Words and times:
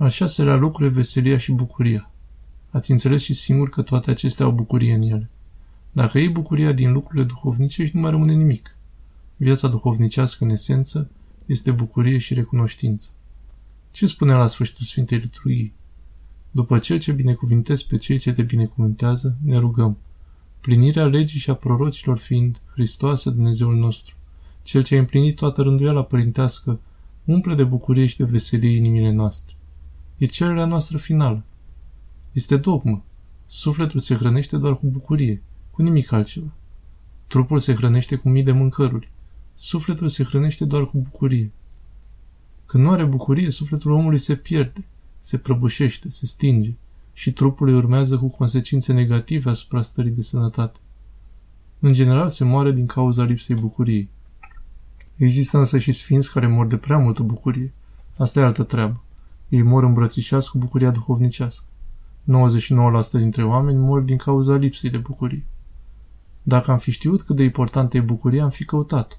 Al 0.00 0.08
șaselea 0.08 0.56
lucru 0.56 0.84
e 0.84 0.88
veselia 0.88 1.38
și 1.38 1.52
bucuria. 1.52 2.10
Ați 2.70 2.90
înțeles 2.90 3.22
și 3.22 3.32
singur 3.32 3.68
că 3.68 3.82
toate 3.82 4.10
acestea 4.10 4.44
au 4.44 4.52
bucurie 4.52 4.94
în 4.94 5.02
ele. 5.02 5.30
Dacă 5.92 6.18
iei 6.18 6.28
bucuria 6.28 6.72
din 6.72 6.92
lucrurile 6.92 7.24
duhovnicești, 7.24 7.94
nu 7.94 8.00
mai 8.00 8.10
rămâne 8.10 8.32
nimic. 8.32 8.76
Viața 9.36 9.68
duhovnicească, 9.68 10.44
în 10.44 10.50
esență, 10.50 11.10
este 11.46 11.70
bucurie 11.70 12.18
și 12.18 12.34
recunoștință. 12.34 13.08
Ce 13.90 14.06
spunea 14.06 14.38
la 14.38 14.46
sfârșitul 14.46 14.84
Sfintei 14.84 15.18
Liturghii? 15.18 15.72
După 16.50 16.78
cel 16.78 16.98
ce 16.98 17.12
binecuvintezi 17.12 17.86
pe 17.86 17.96
cei 17.96 18.18
ce 18.18 18.32
te 18.32 18.42
binecuvântează, 18.42 19.36
ne 19.44 19.58
rugăm. 19.58 19.98
Plinirea 20.60 21.06
legii 21.06 21.40
și 21.40 21.50
a 21.50 21.54
prorocilor 21.54 22.18
fiind 22.18 22.60
Hristoase 22.72 23.30
Dumnezeul 23.30 23.76
nostru, 23.76 24.14
cel 24.62 24.82
ce 24.82 24.96
a 24.96 24.98
împlinit 24.98 25.36
toată 25.36 25.62
rânduiala 25.62 26.02
părintească, 26.02 26.80
umple 27.24 27.54
de 27.54 27.64
bucurie 27.64 28.06
și 28.06 28.16
de 28.16 28.24
veselie 28.24 28.76
inimile 28.76 29.10
noastre. 29.10 29.54
E 30.20 30.26
cererea 30.26 30.64
noastră 30.64 30.98
finală. 30.98 31.42
Este 32.32 32.56
dogmă. 32.56 33.04
Sufletul 33.46 34.00
se 34.00 34.14
hrănește 34.14 34.56
doar 34.56 34.78
cu 34.78 34.86
bucurie, 34.86 35.42
cu 35.70 35.82
nimic 35.82 36.12
altceva. 36.12 36.52
Trupul 37.26 37.58
se 37.58 37.74
hrănește 37.74 38.16
cu 38.16 38.28
mii 38.28 38.42
de 38.42 38.52
mâncăruri. 38.52 39.10
Sufletul 39.54 40.08
se 40.08 40.24
hrănește 40.24 40.64
doar 40.64 40.86
cu 40.86 40.98
bucurie. 40.98 41.52
Când 42.66 42.84
nu 42.84 42.90
are 42.90 43.04
bucurie, 43.04 43.50
sufletul 43.50 43.90
omului 43.90 44.18
se 44.18 44.36
pierde, 44.36 44.84
se 45.18 45.38
prăbușește, 45.38 46.10
se 46.10 46.26
stinge 46.26 46.72
și 47.12 47.32
trupul 47.32 47.68
îi 47.68 47.74
urmează 47.74 48.18
cu 48.18 48.28
consecințe 48.28 48.92
negative 48.92 49.50
asupra 49.50 49.82
stării 49.82 50.10
de 50.10 50.22
sănătate. 50.22 50.78
În 51.78 51.92
general, 51.92 52.28
se 52.28 52.44
moare 52.44 52.72
din 52.72 52.86
cauza 52.86 53.24
lipsei 53.24 53.56
bucuriei. 53.56 54.08
Există 55.16 55.58
însă 55.58 55.78
și 55.78 55.92
sfinți 55.92 56.32
care 56.32 56.46
mor 56.46 56.66
de 56.66 56.76
prea 56.76 56.98
multă 56.98 57.22
bucurie. 57.22 57.72
Asta 58.16 58.40
e 58.40 58.42
altă 58.42 58.62
treabă. 58.62 59.02
Ei 59.50 59.62
mor 59.62 59.84
îmbrățișați 59.84 60.50
cu 60.50 60.58
bucuria 60.58 60.90
duhovnicească. 60.90 61.64
99% 62.26 63.10
dintre 63.12 63.44
oameni 63.44 63.78
mor 63.78 64.00
din 64.00 64.16
cauza 64.16 64.56
lipsei 64.56 64.90
de 64.90 64.98
bucurie. 64.98 65.46
Dacă 66.42 66.70
am 66.70 66.78
fi 66.78 66.90
știut 66.90 67.22
cât 67.22 67.36
de 67.36 67.42
importantă 67.42 67.96
e 67.96 68.00
bucuria, 68.00 68.42
am 68.42 68.50
fi 68.50 68.64
căutat-o. 68.64 69.16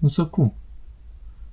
Însă 0.00 0.24
cum? 0.24 0.54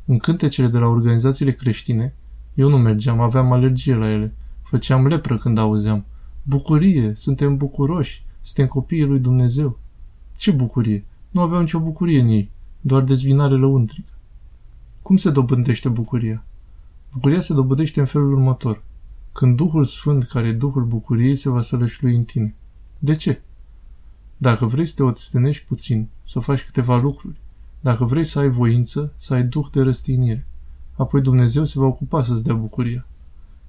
În 0.05 0.17
cântecele 0.17 0.67
de 0.67 0.77
la 0.77 0.87
organizațiile 0.87 1.51
creștine, 1.51 2.13
eu 2.53 2.69
nu 2.69 2.77
mergeam, 2.77 3.19
aveam 3.19 3.51
alergie 3.51 3.95
la 3.95 4.09
ele. 4.09 4.35
Făceam 4.61 5.07
lepră 5.07 5.37
când 5.37 5.57
auzeam. 5.57 6.05
Bucurie, 6.43 7.15
suntem 7.15 7.57
bucuroși, 7.57 8.25
suntem 8.41 8.67
copiii 8.67 9.05
lui 9.05 9.19
Dumnezeu. 9.19 9.79
Ce 10.37 10.51
bucurie? 10.51 11.05
Nu 11.29 11.41
aveau 11.41 11.59
nicio 11.59 11.79
bucurie 11.79 12.19
în 12.19 12.27
ei, 12.27 12.49
doar 12.81 13.03
dezvinare 13.03 13.55
lăuntrică. 13.55 14.09
Cum 15.01 15.17
se 15.17 15.31
dobândește 15.31 15.89
bucuria? 15.89 16.43
Bucuria 17.13 17.41
se 17.41 17.53
dobândește 17.53 17.99
în 17.99 18.05
felul 18.05 18.31
următor. 18.31 18.83
Când 19.31 19.55
Duhul 19.55 19.83
Sfânt, 19.83 20.23
care 20.23 20.47
e 20.47 20.51
Duhul 20.51 20.85
bucuriei, 20.85 21.35
se 21.35 21.49
va 21.49 21.61
sălășlui 21.61 22.15
în 22.15 22.23
tine. 22.23 22.55
De 22.99 23.15
ce? 23.15 23.41
Dacă 24.37 24.65
vrei 24.65 24.85
să 24.85 24.93
te 24.95 25.03
ostenești 25.03 25.65
puțin, 25.65 26.09
să 26.23 26.39
faci 26.39 26.65
câteva 26.65 26.97
lucruri, 26.97 27.41
dacă 27.79 28.05
vrei 28.05 28.23
să 28.23 28.39
ai 28.39 28.49
voință, 28.49 29.13
să 29.15 29.33
ai 29.33 29.43
duh 29.43 29.67
de 29.71 29.81
răstinire, 29.81 30.47
apoi 30.95 31.21
Dumnezeu 31.21 31.63
se 31.63 31.79
va 31.79 31.85
ocupa 31.85 32.23
să-ți 32.23 32.43
dea 32.43 32.53
bucuria. 32.53 33.05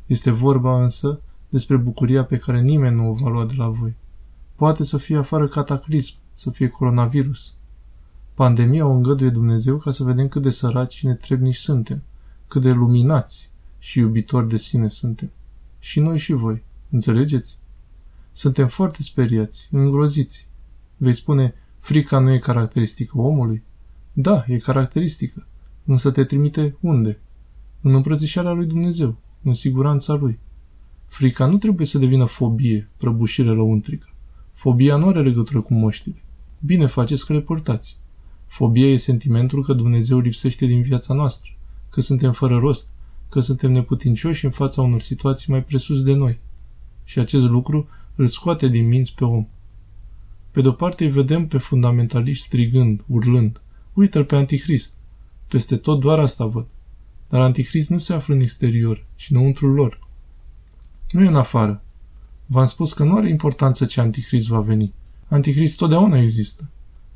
Este 0.06 0.30
vorba 0.30 0.82
însă 0.82 1.20
despre 1.48 1.76
bucuria 1.76 2.24
pe 2.24 2.38
care 2.38 2.60
nimeni 2.60 2.96
nu 2.96 3.08
o 3.08 3.12
va 3.14 3.28
lua 3.28 3.44
de 3.44 3.54
la 3.56 3.68
voi. 3.68 3.96
Poate 4.54 4.84
să 4.84 4.96
fie 4.96 5.16
afară 5.16 5.48
cataclism, 5.48 6.14
să 6.34 6.50
fie 6.50 6.68
coronavirus. 6.68 7.54
Pandemia 8.34 8.86
o 8.86 8.92
îngăduie 8.92 9.30
Dumnezeu 9.30 9.76
ca 9.76 9.90
să 9.90 10.04
vedem 10.04 10.28
cât 10.28 10.42
de 10.42 10.50
săraci 10.50 10.94
și 10.94 11.06
netrebnici 11.06 11.56
suntem, 11.56 12.02
cât 12.52 12.62
de 12.62 12.72
luminați 12.72 13.50
și 13.78 13.98
iubitori 13.98 14.48
de 14.48 14.56
sine 14.56 14.88
suntem. 14.88 15.30
Și 15.78 16.00
noi 16.00 16.18
și 16.18 16.32
voi. 16.32 16.62
Înțelegeți? 16.90 17.58
Suntem 18.32 18.68
foarte 18.68 19.02
speriați, 19.02 19.68
îngroziți. 19.70 20.46
Vei 20.96 21.12
spune, 21.12 21.54
frica 21.78 22.18
nu 22.18 22.32
e 22.32 22.38
caracteristică 22.38 23.18
omului? 23.18 23.62
Da, 24.12 24.44
e 24.46 24.58
caracteristică. 24.58 25.46
Însă 25.84 26.10
te 26.10 26.24
trimite 26.24 26.76
unde? 26.80 27.20
În 27.80 27.94
îmbrățișarea 27.94 28.52
lui 28.52 28.66
Dumnezeu, 28.66 29.16
în 29.42 29.54
siguranța 29.54 30.14
lui. 30.14 30.38
Frica 31.06 31.46
nu 31.46 31.56
trebuie 31.56 31.86
să 31.86 31.98
devină 31.98 32.24
fobie, 32.24 32.90
prăbușire 32.96 33.50
lăuntrică. 33.50 34.08
Fobia 34.52 34.96
nu 34.96 35.06
are 35.06 35.22
legătură 35.22 35.60
cu 35.60 35.74
moștile. 35.74 36.22
Bine 36.58 36.86
faceți 36.86 37.26
că 37.26 37.32
le 37.32 37.40
purtați. 37.40 37.98
Fobia 38.46 38.86
e 38.86 38.96
sentimentul 38.96 39.64
că 39.64 39.72
Dumnezeu 39.72 40.18
lipsește 40.18 40.66
din 40.66 40.82
viața 40.82 41.14
noastră, 41.14 41.50
că 41.92 42.00
suntem 42.00 42.32
fără 42.32 42.58
rost, 42.58 42.88
că 43.28 43.40
suntem 43.40 43.72
neputincioși 43.72 44.44
în 44.44 44.50
fața 44.50 44.82
unor 44.82 45.00
situații 45.00 45.50
mai 45.50 45.64
presus 45.64 46.02
de 46.02 46.14
noi. 46.14 46.40
Și 47.04 47.18
acest 47.18 47.44
lucru 47.44 47.88
îl 48.14 48.26
scoate 48.26 48.68
din 48.68 48.88
minți 48.88 49.14
pe 49.14 49.24
om. 49.24 49.46
Pe 50.50 50.60
de-o 50.60 50.72
parte 50.72 51.04
îi 51.04 51.10
vedem 51.10 51.46
pe 51.48 51.58
fundamentaliști 51.58 52.44
strigând, 52.44 53.04
urlând, 53.06 53.62
uite-l 53.92 54.24
pe 54.24 54.36
Antichrist. 54.36 54.92
Peste 55.48 55.76
tot 55.76 56.00
doar 56.00 56.18
asta 56.18 56.46
văd. 56.46 56.66
Dar 57.28 57.40
Antichrist 57.40 57.90
nu 57.90 57.98
se 57.98 58.12
află 58.12 58.34
în 58.34 58.40
exterior, 58.40 59.06
ci 59.14 59.30
înăuntru 59.30 59.68
lor. 59.68 60.08
Nu 61.10 61.22
e 61.22 61.26
în 61.26 61.36
afară. 61.36 61.82
V-am 62.46 62.66
spus 62.66 62.92
că 62.92 63.04
nu 63.04 63.16
are 63.16 63.28
importanță 63.28 63.84
ce 63.84 64.00
Antichrist 64.00 64.48
va 64.48 64.60
veni. 64.60 64.92
Antichrist 65.28 65.76
totdeauna 65.76 66.16
există. 66.16 66.70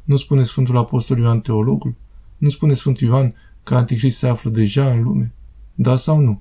Nu 0.05 0.17
spune 0.17 0.43
Sfântul 0.43 0.77
Apostol 0.77 1.19
Ioan 1.19 1.41
Teologul? 1.41 1.95
Nu 2.37 2.49
spune 2.49 2.75
Sfântul 2.75 3.07
Ioan 3.07 3.35
că 3.67 3.75
Antichrist 3.75 4.19
se 4.19 4.27
află 4.27 4.51
deja 4.51 4.91
în 4.91 5.03
lume? 5.03 5.35
Da 5.75 5.97
sau 5.97 6.19
nu? 6.19 6.41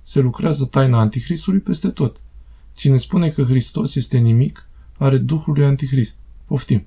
Se 0.00 0.20
lucrează 0.20 0.64
taina 0.64 0.98
Antichristului 0.98 1.60
peste 1.60 1.88
tot. 1.88 2.20
Cine 2.72 2.96
spune 2.96 3.28
că 3.28 3.42
Hristos 3.42 3.94
este 3.94 4.18
nimic, 4.18 4.68
are 4.98 5.18
Duhul 5.18 5.54
lui 5.54 5.64
Antichrist. 5.64 6.16
Poftim. 6.44 6.84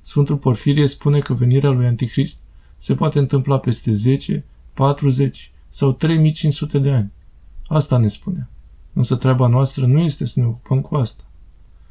Sfântul 0.00 0.36
Porfirie 0.36 0.86
spune 0.86 1.18
că 1.18 1.34
venirea 1.34 1.70
lui 1.70 1.86
Antichrist 1.86 2.36
se 2.76 2.94
poate 2.94 3.18
întâmpla 3.18 3.58
peste 3.58 3.92
10, 3.92 4.44
40 4.74 5.52
sau 5.68 5.92
3500 5.92 6.78
de 6.78 6.92
ani. 6.92 7.12
Asta 7.66 7.96
ne 7.96 8.08
spune. 8.08 8.48
Însă 8.92 9.16
treaba 9.16 9.46
noastră 9.46 9.86
nu 9.86 10.00
este 10.00 10.26
să 10.26 10.40
ne 10.40 10.46
ocupăm 10.46 10.80
cu 10.80 10.94
asta. 10.94 11.24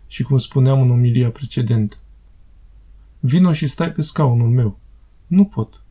Și 0.07 0.23
cum 0.23 0.37
spuneam 0.37 0.81
în 0.81 0.91
omilia 0.91 1.31
precedentă. 1.31 1.95
Vino 3.19 3.53
și 3.53 3.67
stai 3.67 3.91
pe 3.91 4.01
scaunul 4.01 4.49
meu. 4.49 4.79
Nu 5.27 5.45
pot. 5.45 5.84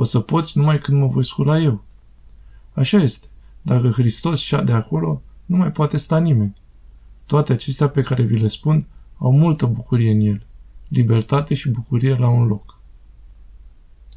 O 0.00 0.04
să 0.04 0.20
poți 0.20 0.58
numai 0.58 0.78
când 0.78 1.00
mă 1.00 1.06
voi 1.06 1.24
scula 1.24 1.58
eu. 1.58 1.84
Așa 2.72 2.96
este. 2.96 3.26
Dacă 3.62 3.90
Hristos 3.90 4.38
șa 4.38 4.62
de 4.62 4.72
acolo, 4.72 5.22
nu 5.46 5.56
mai 5.56 5.72
poate 5.72 5.96
sta 5.96 6.18
nimeni. 6.18 6.54
Toate 7.26 7.52
acestea 7.52 7.88
pe 7.88 8.02
care 8.02 8.22
vi 8.22 8.38
le 8.38 8.48
spun 8.48 8.86
au 9.16 9.32
multă 9.32 9.66
bucurie 9.66 10.10
în 10.10 10.20
ele. 10.20 10.46
Libertate 10.88 11.54
și 11.54 11.68
bucurie 11.68 12.14
la 12.14 12.28
un 12.28 12.46
loc. 12.46 12.77